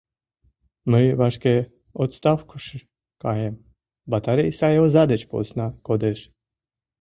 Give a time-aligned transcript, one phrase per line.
[0.91, 1.55] Мый вашке
[2.03, 2.65] отставкыш
[3.23, 3.55] каем,
[4.11, 6.19] батарей сай оза деч посна кодеш.